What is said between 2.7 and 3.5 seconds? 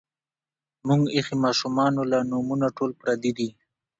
ټول پردي دي